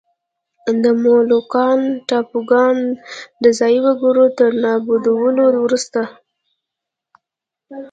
د 0.83 0.85
مولوکان 1.03 1.79
ټاپوګان 2.07 2.77
د 3.43 3.45
ځايي 3.59 3.79
وګړو 3.85 4.25
تر 4.37 4.49
نابودولو 4.63 5.43
وروسته. 5.63 6.01